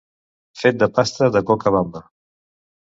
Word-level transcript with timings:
Fet 0.61 0.79
de 0.85 0.89
pasta 0.95 1.31
de 1.37 1.45
coca 1.53 1.77
bamba. 1.79 2.05